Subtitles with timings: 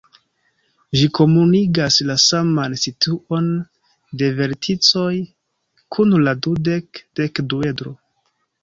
[0.99, 3.53] Ĝi komunigas la saman situon
[4.23, 5.11] de verticoj
[5.99, 7.97] kun la dudek-dekduedro.